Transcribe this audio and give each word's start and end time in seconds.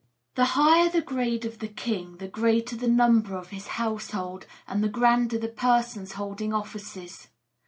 The 0.33 0.45
higher 0.57 0.89
the 0.89 0.99
grade 1.03 1.45
of 1.45 1.59
the 1.59 1.67
king 1.67 2.17
the 2.17 2.27
greater 2.27 2.75
the 2.75 2.87
number 2.87 3.35
of 3.37 3.49
his 3.51 3.67
household, 3.77 4.47
and 4.67 4.83
the 4.83 4.89
grander 4.89 5.37
the 5.37 5.47
persons 5.47 6.13
holding 6.13 6.51
offices. 6.55 7.27